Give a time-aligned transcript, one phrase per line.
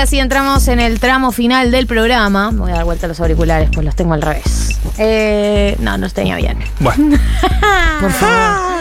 [0.00, 2.48] ahora sí entramos en el tramo final del programa.
[2.54, 4.80] Voy a dar vuelta a los auriculares, pues los tengo al revés.
[4.96, 6.56] Eh, no, no los tenía bien.
[6.78, 7.18] Bueno,
[8.00, 8.80] Por favor.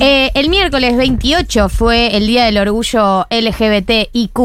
[0.00, 4.40] Eh, el miércoles 28 fue el Día del Orgullo LGBTIQ,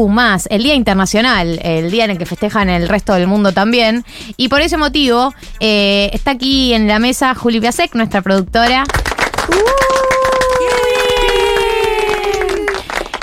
[0.50, 4.04] el Día Internacional, el día en el que festejan el resto del mundo también.
[4.36, 8.84] Y por ese motivo, eh, está aquí en la mesa Juli Piasek, nuestra productora.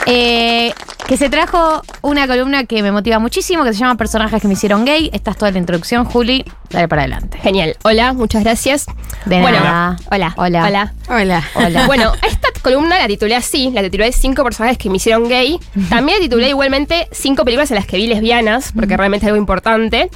[0.08, 0.74] Eh,
[1.10, 4.54] que se trajo una columna que me motiva muchísimo, que se llama Personajes que me
[4.54, 5.10] hicieron gay.
[5.12, 6.46] Esta es toda la introducción, Juli.
[6.70, 7.40] Dale para adelante.
[7.40, 7.76] Genial.
[7.82, 8.86] Hola, muchas gracias.
[9.26, 9.98] De bueno, nada.
[10.12, 10.36] hola.
[10.38, 10.64] Hola.
[10.64, 10.94] Hola.
[11.10, 11.44] Hola.
[11.56, 11.88] Hola.
[11.88, 15.60] Bueno, esta columna la titulé así, la titulé Cinco personajes que me hicieron gay.
[15.90, 19.40] También la titulé igualmente Cinco películas en las que vi lesbianas, porque realmente es algo
[19.40, 20.12] importante.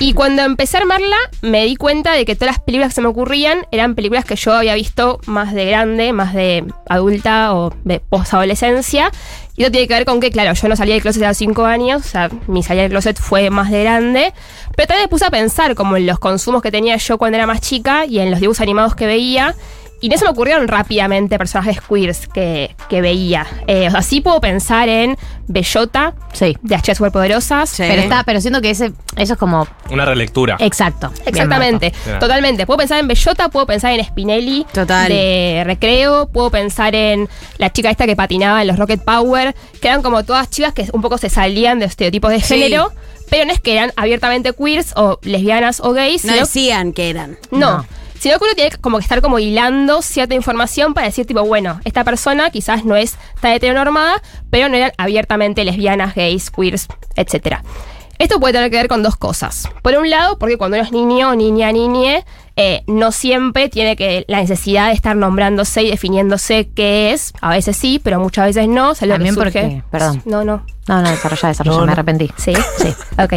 [0.00, 3.00] Y cuando empecé a armarla, me di cuenta de que todas las películas que se
[3.00, 7.72] me ocurrían eran películas que yo había visto más de grande, más de adulta o
[7.84, 9.12] de post-adolescencia.
[9.56, 11.36] Y eso tiene que ver con que, claro, yo no salía del closet a los
[11.36, 14.34] 5 años, o sea, mi salida del closet fue más de grande.
[14.74, 17.46] Pero también me puse a pensar como en los consumos que tenía yo cuando era
[17.46, 19.54] más chica y en los dibujos animados que veía.
[20.00, 23.46] Y no se me ocurrieron rápidamente personajes queers que, que veía.
[23.68, 26.56] Eh, o sea, sí puedo pensar en Bellota, Sí.
[26.62, 27.70] de H Superpoderosas.
[27.70, 27.84] Sí.
[27.86, 30.56] Pero está, pero siento que ese, eso es como una relectura.
[30.60, 31.12] exacto.
[31.26, 31.92] Exactamente.
[32.04, 32.18] Bien.
[32.18, 32.66] totalmente.
[32.66, 35.08] Puedo pensar en Bellota, puedo pensar en Spinelli Total.
[35.08, 37.28] de Recreo, puedo pensar en
[37.58, 40.86] la chica esta que patinaba en los Rocket Power, que eran como todas chicas que
[40.92, 42.54] un poco se salían de estereotipos de Sí.
[42.54, 42.92] género,
[43.30, 47.10] pero no es que eran abiertamente queers o lesbianas o gays, No sino decían que
[47.10, 47.38] eran.
[47.50, 47.58] no.
[47.78, 47.86] No.
[48.26, 52.50] Uno tiene como que estar como hilando cierta información para decir, tipo, bueno, esta persona
[52.50, 57.58] quizás no es tan heteronormada, pero no eran abiertamente lesbianas, gays, queers, etc.
[58.24, 59.68] Esto puede tener que ver con dos cosas.
[59.82, 62.24] Por un lado, porque cuando uno es niño, niña, niñe,
[62.56, 67.34] eh, no siempre tiene que la necesidad de estar nombrándose y definiéndose qué es.
[67.42, 68.94] A veces sí, pero muchas veces no.
[68.94, 70.22] También surge- porque- perdón.
[70.24, 70.64] No, no.
[70.88, 71.92] No, no, desarrolla, desarrolla, No, me no.
[71.92, 72.30] arrepentí.
[72.36, 72.88] Sí, sí,
[73.22, 73.32] ok.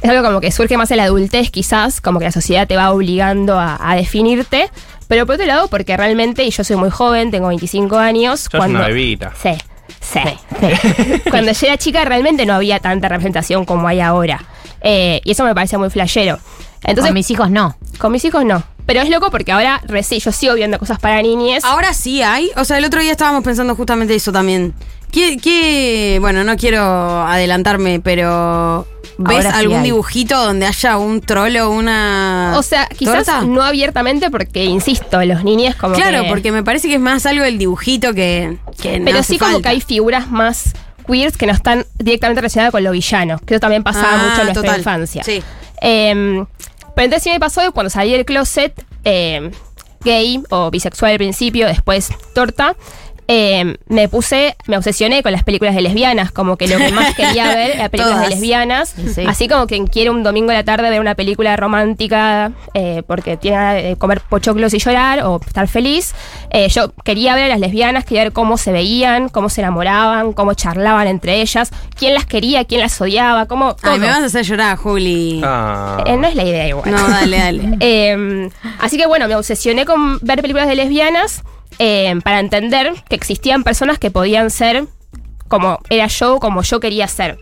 [0.00, 2.76] Es algo como que surge más en la adultez, quizás, como que la sociedad te
[2.76, 4.70] va obligando a, a definirte.
[5.08, 8.48] Pero por otro lado, porque realmente, y yo soy muy joven, tengo 25 años.
[8.50, 9.32] Sos una bebita.
[9.42, 9.50] Sí,
[10.12, 11.20] sí.
[11.30, 14.42] cuando yo era chica, realmente no había tanta representación como hay ahora.
[14.82, 16.38] Eh, y eso me parece muy flashero.
[16.82, 17.76] Entonces, Con mis hijos no.
[17.98, 18.62] con mis hijos no.
[18.86, 21.64] Pero es loco porque ahora recién yo sigo viendo cosas para niñes.
[21.64, 22.50] Ahora sí hay.
[22.56, 24.74] O sea, el otro día estábamos pensando justamente eso también.
[25.12, 26.82] ¿Qué, qué- bueno, no quiero
[27.22, 28.86] adelantarme, pero
[29.22, 33.42] ¿ves Ahora algún dibujito donde haya un troll o una O sea, quizás torta?
[33.42, 37.26] no abiertamente porque, insisto, los niñes como Claro, que- porque me parece que es más
[37.26, 40.72] algo del dibujito que, que Pero sí como que hay figuras más
[41.06, 43.38] queers que no están directamente relacionadas con lo villano.
[43.44, 44.78] Que eso también pasaba Ah, mucho en nuestra total.
[44.78, 45.22] infancia.
[45.24, 45.42] Sí.
[45.82, 46.44] Eh,
[46.94, 48.72] pero entonces sí me pasó que cuando salí del closet,
[49.04, 49.50] eh,
[50.04, 52.74] gay o bisexual al principio, después torta,
[53.28, 57.14] eh, me puse, me obsesioné con las películas de lesbianas, como que lo que más
[57.14, 58.28] quería ver era películas Todas.
[58.28, 58.94] de lesbianas.
[59.14, 59.24] Sí.
[59.26, 63.36] Así como quien quiere un domingo a la tarde ver una película romántica eh, porque
[63.36, 66.14] tiene de comer pochoclos y llorar o estar feliz.
[66.50, 70.32] Eh, yo quería ver a las lesbianas, quería ver cómo se veían, cómo se enamoraban,
[70.32, 73.76] cómo charlaban entre ellas, quién las quería, quién las odiaba, cómo...
[73.82, 75.40] Ay, me vas a hacer llorar, Juli.
[75.44, 76.02] Ah.
[76.06, 76.90] Eh, no es la idea igual.
[76.90, 77.60] No, dale, dale.
[77.82, 78.48] Eh,
[78.78, 81.42] así que bueno, me obsesioné con ver películas de lesbianas
[81.82, 84.84] eh, para entender que existían personas que podían ser
[85.48, 87.38] como era yo, como yo quería ser.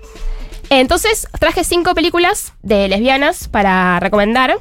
[0.70, 4.54] Entonces traje cinco películas de lesbianas para recomendar.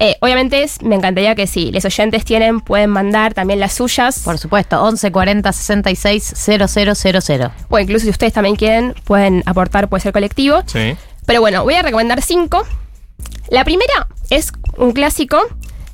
[0.00, 4.20] Eh, obviamente me encantaría que si les oyentes tienen, pueden mandar también las suyas.
[4.20, 6.64] Por supuesto, 11 40 66 000.
[7.68, 10.62] o incluso si ustedes también quieren, pueden aportar, puede ser colectivo.
[10.64, 10.96] Sí.
[11.26, 12.64] Pero bueno, voy a recomendar cinco.
[13.50, 15.38] La primera es un clásico,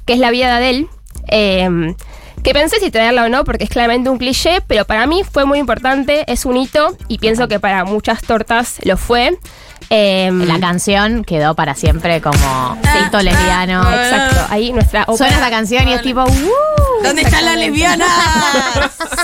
[0.07, 0.89] que es La vida de Adele.
[1.29, 1.95] eh,
[2.43, 5.45] que pensé si traerla o no, porque es claramente un cliché, pero para mí fue
[5.45, 9.39] muy importante, es un hito, y pienso que para muchas tortas lo fue.
[9.91, 13.83] Eh, La canción quedó para siempre como cito lesbiano.
[13.93, 15.17] Exacto, ahí nuestra ópera.
[15.17, 16.84] Suena esta canción y es tipo, ¡uh!
[17.05, 18.07] ¿Dónde está la lesbiana?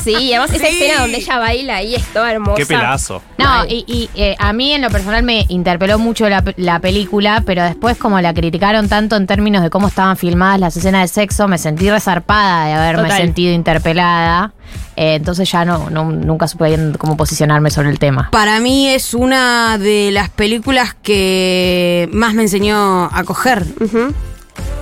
[0.05, 0.83] Sí, además esa Sí.
[0.83, 2.57] escena donde ella baila ahí es toda hermosa.
[2.57, 3.21] Qué pelazo.
[3.37, 7.43] No, y, y, eh, a mí en lo personal me interpeló mucho la, la película,
[7.45, 11.09] pero después como la criticaron tanto en términos de cómo estaban filmadas las escenas de
[11.09, 13.19] sexo, me sentí resarpada de haberme Total.
[13.19, 14.53] sentido interpelada.
[14.97, 18.31] Eh, entonces ya no, no- nunca supe bien cómo posicionarme sobre el tema.
[18.31, 23.65] Para mí es una de las películas que más me enseñó a coger.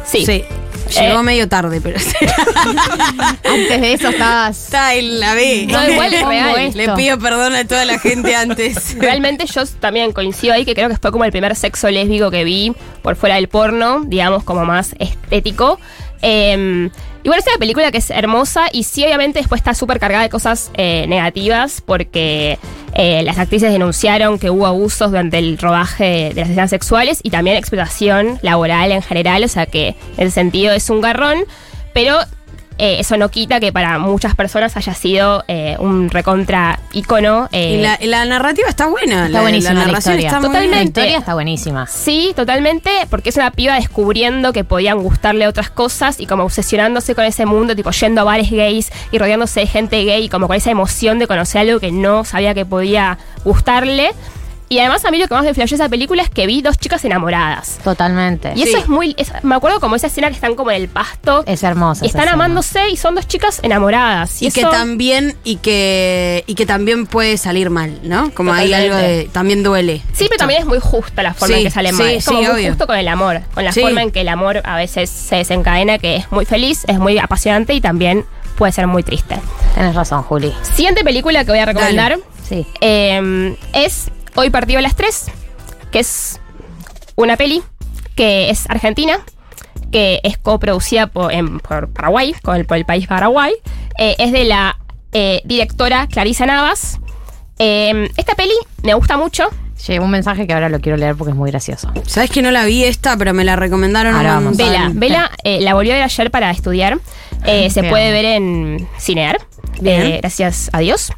[0.05, 0.45] Sí.
[0.91, 1.23] Llegó Eh.
[1.23, 1.99] medio tarde, pero
[3.45, 4.65] Antes de eso estabas...
[4.65, 5.67] está en la B.
[5.71, 6.71] No, igual es real.
[6.75, 8.95] Le pido perdón a toda la gente antes.
[8.99, 12.45] Realmente yo también coincido ahí que creo que fue como el primer sexo lésbico que
[12.45, 15.79] vi por fuera del porno, digamos, como más estético.
[16.23, 16.91] Eh,
[17.29, 20.31] bueno, es una película que es hermosa y sí, obviamente después está súper cargada de
[20.31, 22.59] cosas eh, negativas porque
[22.95, 27.31] eh, las actrices denunciaron que hubo abusos durante el rodaje de las escenas sexuales y
[27.31, 31.39] también explotación laboral en general, o sea que en ese sentido es un garrón,
[31.93, 32.19] pero
[32.79, 37.49] eh, eso no quita que para muchas personas haya sido eh, un recontra icono.
[37.53, 39.27] eh, Y la, la narrativa está buena.
[39.27, 40.29] Está la, buenísima la, narración historia.
[40.29, 40.71] está muy Totalmente.
[40.73, 40.87] La bien.
[40.89, 41.87] historia está buenísima.
[41.87, 47.15] Sí, totalmente, porque es una piba descubriendo que podían gustarle otras cosas y como obsesionándose
[47.15, 50.47] con ese mundo, tipo yendo a bares gays y rodeándose de gente gay, y como
[50.47, 54.11] con esa emoción de conocer algo que no sabía que podía gustarle.
[54.71, 56.77] Y además a mí lo que más me flashó esa película es que vi dos
[56.79, 57.79] chicas enamoradas.
[57.83, 58.53] Totalmente.
[58.55, 58.83] Y eso Sí.
[58.83, 59.15] es muy...
[59.17, 61.43] es- me acuerdo como esa escena que están como en el pasto.
[61.47, 62.05] es hermosa.
[62.05, 62.35] y están escena.
[62.35, 64.43] amándose y son dos chicas enamoradas.
[64.43, 68.31] Y que eso- también, y que, y que también puede salir mal, ¿no?
[68.35, 68.95] Como hay Totalmente.
[68.97, 69.31] algo de.
[69.33, 70.03] También duele.
[70.13, 72.09] Sí, pero también es muy justa la forma Sí, en que sale sí, mal.
[72.09, 72.69] Es como sí, muy obvio.
[72.71, 73.41] justo con el amor.
[73.55, 73.81] Con la Sí.
[73.81, 77.19] forma en que el amor a veces se desencadena, que es muy feliz, es muy
[77.19, 78.27] apasionante y también
[78.57, 79.37] puede ser muy triste.
[79.75, 80.53] Tenés razón, Juli.
[80.75, 82.19] Siguiente película que voy a recomendar
[82.49, 82.67] Sí.
[82.81, 85.25] eh, es Hoy partido a las 3,
[85.91, 86.41] que es
[87.17, 87.61] una peli
[88.15, 89.19] que es argentina,
[89.91, 93.53] que es coproducida por, en- por Paraguay, con el, por el país Paraguay.
[93.99, 94.79] Eh, es de la
[95.11, 97.01] eh, directora Clarisa Navas.
[97.59, 98.53] Eh, esta peli
[98.85, 99.49] me gusta mucho.
[99.89, 101.91] Llegó un mensaje que ahora lo quiero leer porque es muy gracioso.
[102.07, 104.57] Sabes que no la vi esta, pero me la recomendaron Ahora vamos.
[104.57, 107.01] Vela, Vela eh, la volvió a ver ayer para estudiar.
[107.45, 109.41] Eh, se puede ver en Cinear.
[109.83, 111.11] Eh, gracias a Dios.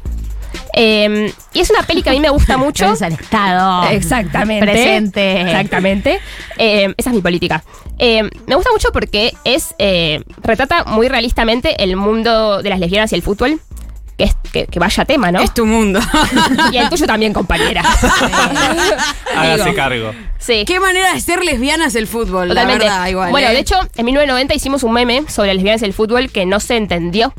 [0.73, 2.93] Eh, y es una peli que a mí me gusta mucho.
[3.01, 3.89] Al Estado.
[3.89, 4.65] Exactamente.
[4.65, 5.41] Presente.
[5.41, 6.19] Exactamente.
[6.57, 7.63] Eh, esa es mi política.
[7.97, 13.11] Eh, me gusta mucho porque es eh, retrata muy realistamente el mundo de las lesbianas
[13.11, 13.59] y el fútbol.
[14.17, 15.39] Que, es, que, que vaya tema, ¿no?
[15.41, 15.99] Es tu mundo.
[16.71, 17.81] Y el tuyo también, compañera.
[19.35, 20.11] Hágase Digo, cargo.
[20.37, 20.63] Sí.
[20.67, 22.85] Qué manera de ser lesbianas el fútbol, Totalmente.
[22.85, 23.31] la verdad, igual.
[23.31, 23.53] bueno, ¿eh?
[23.53, 26.59] de hecho, en 1990 hicimos un meme sobre las lesbianas y el fútbol que no
[26.59, 27.33] se entendió.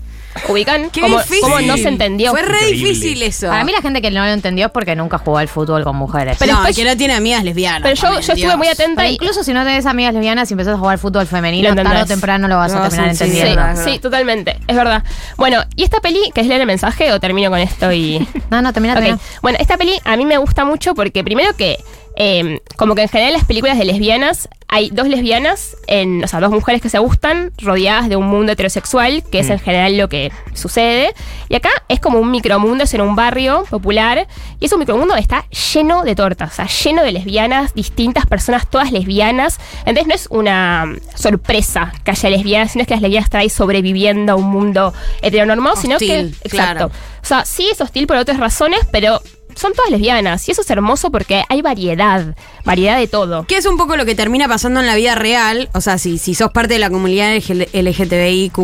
[0.49, 0.91] ¿Ubican?
[0.91, 1.41] Qué ¿Cómo, difícil.
[1.43, 2.31] cómo no se entendió?
[2.31, 2.89] Fue re Increíble.
[2.89, 3.49] difícil eso.
[3.49, 5.97] Para mí la gente que no lo entendió es porque nunca jugó al fútbol con
[5.97, 6.37] mujeres.
[6.39, 7.83] Pero no, después- que no tiene amigas lesbianas.
[7.83, 8.57] Pero yo, también, yo estuve Dios.
[8.59, 11.27] muy atenta Pero y incluso si no tenés amigas lesbianas y empezás a jugar fútbol
[11.27, 13.15] femenino, Lo tarde o temprano lo vas a terminar.
[13.15, 13.67] Sí, entendiendo.
[13.69, 15.05] es sí, totalmente, es verdad.
[15.37, 18.27] Bueno, y esta peli, ¿querés leer el mensaje o termino con esto y...?
[18.51, 18.99] No, no, termina, Ok.
[19.01, 19.19] termina.
[19.41, 21.79] Bueno, esta peli a mí me gusta mucho porque primero que,
[22.17, 26.27] eh, como que en general en las películas de lesbianas hay dos lesbianas, en, o
[26.27, 29.99] sea, dos mujeres que se gustan, rodeadas de un mundo heterosexual, que es en general
[29.99, 31.13] lo que sucede.
[31.51, 34.27] Y acá es como un micromundo, es en un barrio popular,
[34.61, 35.45] y es un micromundo que está
[35.75, 39.61] lleno de tortas, o sea, lleno de lesbianas, distintas personas, todas lesbianas.
[39.85, 43.51] Entonces no es una sorpresa que haya lesbianas, sino es que las lesbianas están ahí
[43.51, 46.05] sobreviviendo a un mundo heteronormado, sino que...
[46.05, 46.87] Hostil, claro.
[46.87, 46.99] Exacto.
[47.23, 49.21] O sea, sí es hostil por otras razones, pero
[49.55, 50.49] son todas lesbianas.
[50.49, 52.35] Y eso es hermoso porque hay variedad,
[52.65, 53.45] variedad de todo.
[53.45, 55.69] Que es un poco lo que termina pasando en la vida real.
[55.75, 58.59] O sea, si, si sos parte de la comunidad LGTBIQ,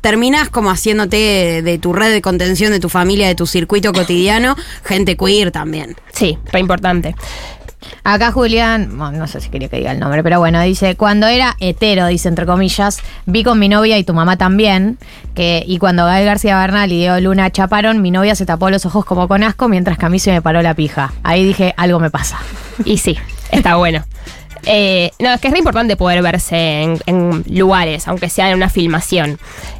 [0.00, 3.92] terminas como haciéndote de, de tu red de contención, de tu familia, de tu circuito
[3.92, 5.96] cotidiano, gente queer también.
[6.12, 7.14] Sí, re importante.
[8.04, 11.56] Acá Julián, no sé si quería que diga el nombre, pero bueno, dice, cuando era
[11.60, 14.98] hetero, dice entre comillas, vi con mi novia y tu mamá también,
[15.34, 18.86] que, y cuando Gael García Bernal y Diego Luna chaparon, mi novia se tapó los
[18.86, 21.12] ojos como con asco mientras que a mí se me paró la pija.
[21.22, 22.38] Ahí dije, algo me pasa.
[22.84, 23.18] Y sí,
[23.50, 24.04] está bueno.
[24.66, 28.68] Eh, no, es que es re importante poder verse en, lugares, aunque sea en una
[28.68, 29.38] filmación.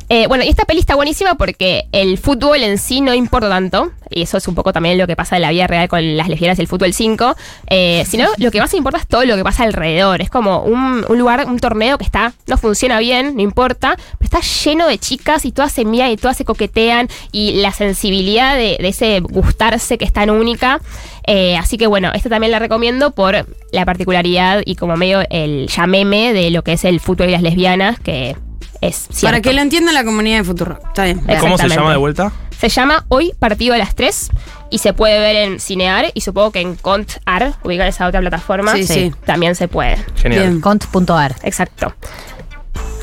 [0.08, 3.92] Eh, bueno, y esta peli está buenísima porque el fútbol en sí no importa tanto,
[4.10, 6.28] y eso es un poco también lo que pasa en la vida real con las
[6.28, 7.36] lesbianas y el fútbol 5,
[7.68, 10.20] eh, sino lo que más importa es todo lo que pasa alrededor.
[10.20, 14.24] Es como un, un lugar, un torneo que está, no funciona bien, no importa, pero
[14.24, 18.56] está lleno de chicas y todas se miran y todas se coquetean, y la sensibilidad
[18.56, 20.80] de, de ese gustarse que es tan única.
[21.26, 25.68] Eh, así que bueno, esta también la recomiendo por la particularidad y como medio el
[25.68, 28.36] llameme de lo que es el fútbol y las lesbianas, que
[28.80, 29.26] es cierto.
[29.26, 30.78] Para que lo entienda la comunidad de Futuro.
[30.88, 31.20] Está bien.
[31.40, 32.32] ¿Cómo se llama de vuelta?
[32.58, 34.30] Se llama Hoy Partido a las 3
[34.70, 38.74] y se puede ver en Cinear y supongo que en Contar, ubicar esa otra plataforma,
[38.74, 39.12] Sí, sí.
[39.24, 39.96] también se puede.
[40.16, 40.60] Genial.
[40.60, 41.36] Cont.ar.
[41.42, 41.94] Exacto.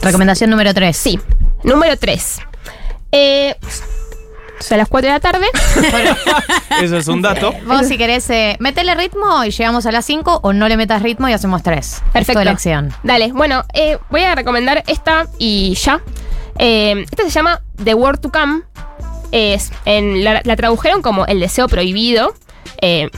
[0.01, 0.95] Recomendación número 3.
[0.95, 1.19] Sí.
[1.63, 2.39] Número 3.
[3.11, 3.55] Eh,
[4.59, 5.45] son las 4 de la tarde.
[6.81, 7.53] Eso es un dato.
[7.65, 11.01] Vos si querés, eh, metele ritmo y llegamos a las 5 o no le metas
[11.01, 12.03] ritmo y hacemos 3.
[12.13, 12.41] Perfecto.
[12.41, 12.93] Elección.
[13.03, 16.01] Dale, bueno, eh, voy a recomendar esta y ya.
[16.59, 18.61] Eh, esta se llama The Word to Come.
[19.31, 22.33] Es, en, la, la tradujeron como El deseo prohibido.
[22.81, 23.09] Eh,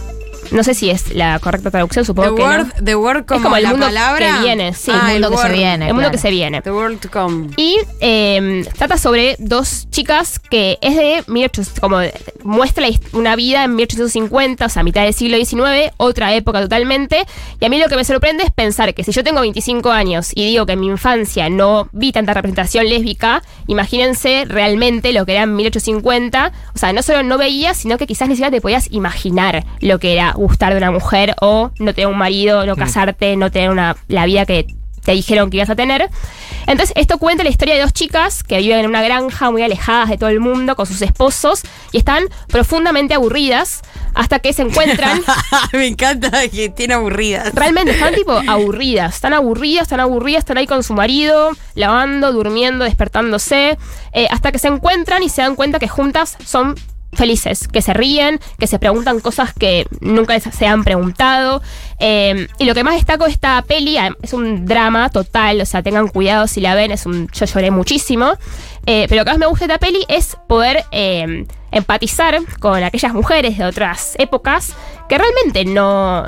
[0.51, 2.67] no sé si es la correcta traducción, The supongo que no.
[2.83, 4.35] the word como, es como el la mundo palabra.
[4.37, 4.91] que viene, sí.
[4.93, 5.87] Ah, el mundo que se viene.
[5.87, 6.11] el mundo claro.
[6.11, 6.61] que se viene.
[6.61, 7.49] The world to come.
[7.57, 11.99] Y eh, trata sobre dos chicas que es de 1800, como
[12.43, 17.25] muestra una vida en 1850, o sea, mitad del siglo XIX, otra época totalmente.
[17.59, 20.31] Y a mí lo que me sorprende es pensar que si yo tengo 25 años
[20.33, 25.33] y digo que en mi infancia no vi tanta representación lésbica, imagínense realmente lo que
[25.33, 26.51] era en 1850.
[26.73, 29.99] O sea, no solo no veías, sino que quizás ni siquiera te podías imaginar lo
[29.99, 33.69] que era gustar de una mujer o no tener un marido, no casarte, no tener
[33.69, 34.67] una, la vida que
[35.03, 36.09] te dijeron que ibas a tener.
[36.67, 40.09] Entonces, esto cuenta la historia de dos chicas que viven en una granja muy alejadas
[40.09, 43.81] de todo el mundo con sus esposos y están profundamente aburridas
[44.13, 45.21] hasta que se encuentran.
[45.73, 47.53] Me encanta que tiene aburridas.
[47.55, 52.85] Realmente están tipo aburridas, están aburridas, están aburridas, están ahí con su marido, lavando, durmiendo,
[52.85, 53.77] despertándose,
[54.13, 56.75] eh, hasta que se encuentran y se dan cuenta que juntas son
[57.19, 61.61] felices, que se ríen, que se preguntan cosas que nunca se han preguntado.
[61.99, 65.83] eh, y lo que más destaco de esta peli es un drama total, o sea,
[65.83, 68.33] tengan cuidado si la ven, es un, yo lloré muchísimo.
[68.85, 72.81] Eh, pero lo que más me gusta de esta peli es poder eh, empatizar con
[72.83, 74.73] aquellas mujeres de otras épocas
[75.09, 76.25] que realmente no,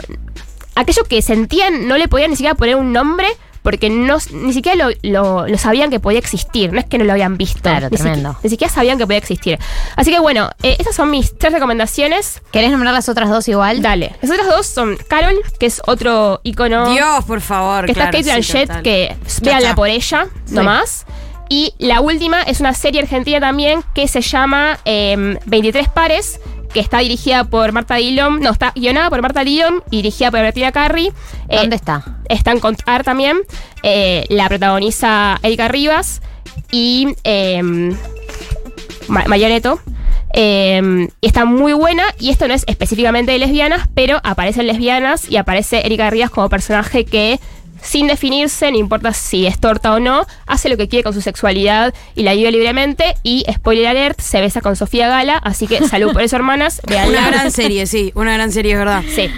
[0.76, 3.28] aquello que sentían no le podían ni siquiera poner un nombre
[3.64, 6.72] porque no, ni siquiera lo, lo- lo sabían que podía existir.
[6.74, 7.62] No es que no lo habían visto.
[7.62, 8.30] Claro, ni, tremendo.
[8.32, 9.60] siqui- ni siquiera sabían que podía existir.
[9.96, 12.42] Así que bueno, eh, esas son mis tres recomendaciones.
[12.52, 13.82] ¿Querés nombrar las otras dos igual?
[13.82, 14.16] Dale.
[14.22, 16.92] Las otras dos son Carol, que es otro icono.
[16.92, 17.86] Dios, por favor.
[17.86, 21.06] que claro, está Kate sí, Blanchett, que véanla por ella, nomás.
[21.50, 26.40] Y la última es una serie argentina también que se llama eh, 23 pares,
[26.74, 30.40] que está dirigida por Marta Dillon, no, está guionada por Marta Dillon y dirigida por
[30.42, 31.12] Bertina Carri.
[31.50, 32.04] Eh, ¿Dónde está?
[32.30, 33.38] está en Contar también.
[33.84, 36.22] Eh, la protagoniza Erika Rivas
[36.72, 37.62] y eh,
[39.08, 39.80] Ma- Mayoneto.
[40.34, 42.04] Eh, y está muy buena.
[42.20, 46.50] Y esto no es específicamente de lesbianas, pero aparecen lesbianas y aparece Erika Rivas como
[46.50, 47.40] personaje que.
[47.82, 51.22] Sin definirse, no importa si es torta o no, hace lo que quiere con su
[51.22, 53.16] sexualidad y la vive libremente.
[53.24, 55.38] Y, spoiler alert, se besa con Sofía Gala.
[55.38, 56.82] Así que salud por eso, hermanas.
[56.88, 58.12] Una gran serie, sí.
[58.16, 59.04] Una gran serie, es verdad.
[59.14, 59.30] Sí.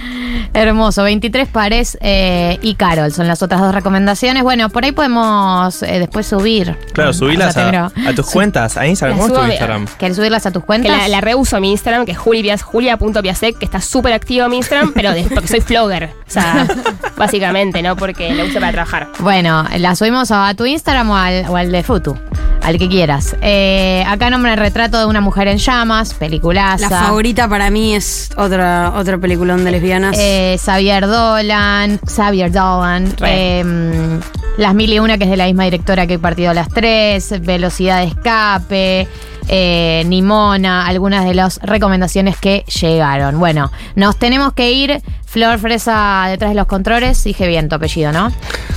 [0.53, 4.43] Hermoso, 23 pares eh, y Carol son las otras dos recomendaciones.
[4.43, 6.77] Bueno, por ahí podemos eh, después subir.
[6.93, 9.17] Claro, subilas Ya a, tus cuentas, a Instagram.
[9.19, 9.87] ¿Cómo es tu Instagram?
[9.97, 10.97] ¿Querés subirlas a tus Que cuentas?
[10.97, 14.91] la, la reuso mi Instagram, que es julia, julia.piasek, que está súper activo mi Instagram,
[14.93, 16.05] pero de- porque soy flogger.
[16.27, 16.67] O sea,
[17.17, 17.95] básicamente, ¿no?
[17.95, 19.07] Porque la uso para trabajar.
[19.19, 22.17] Bueno, la subimos a tu Instagram o al, o al de Futu,
[22.63, 23.35] al que quieras.
[23.41, 26.89] Eh, acá nombra el retrato de una mujer en llamas, peliculaza.
[26.89, 30.15] La favorita para mí es otra, otro peliculón de lesbianas.
[30.17, 33.59] Eh, Xavier Dolan, Xavier Dolan, Re.
[33.59, 34.19] eh,
[34.57, 37.33] Las Mil y Una, que es de la misma directora que Partido a las Tres,
[37.41, 39.07] Velocidad de Escape,
[39.47, 43.39] eh, Nimona, algunas de las recomendaciones que llegaron.
[43.39, 45.01] Bueno, nos tenemos que ir.
[45.25, 48.31] Flor Fresa detrás de los controles, dije bien tu apellido, ¿no?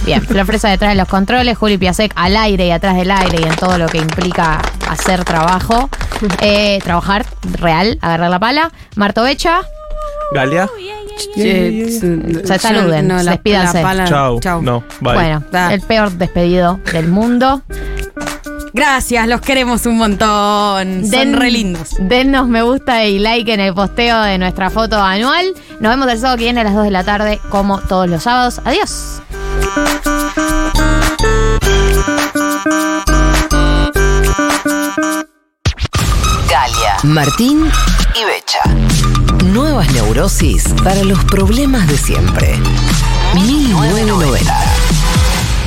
[0.06, 3.40] Bien, Flor Fresa detrás de los controles, Juli Piasek al aire y atrás del aire
[3.42, 5.90] y en todo lo que implica hacer trabajo,
[6.40, 7.26] eh, trabajar
[7.60, 8.72] real, agarrar la pala.
[8.94, 9.60] Marto Becha.
[10.32, 10.66] Galia.
[11.16, 13.78] Se saluden, no, la- despídanse.
[13.78, 14.40] la pala- Chau.
[14.40, 14.62] chau.
[14.62, 15.14] No, bye.
[15.14, 15.72] Bueno, Da.
[15.72, 17.62] el peor despedido del mundo.
[18.74, 21.06] Gracias, los queremos un montón.
[21.10, 21.96] Son re lindos.
[21.98, 25.46] Dennos me gusta y like en el posteo de nuestra foto anual.
[25.80, 28.22] Nos vemos el sábado que viene a las 2 de la tarde, como todos los
[28.24, 28.60] sábados.
[28.66, 29.22] Adiós.
[36.48, 37.70] Galia, Martín
[38.14, 38.60] y Becha.
[39.52, 42.58] Nuevas neurosis para los problemas de siempre.
[43.34, 44.75] 1990.